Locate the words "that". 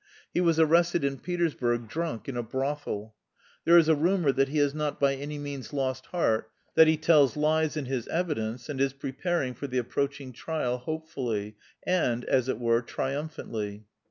4.31-4.47, 6.73-6.87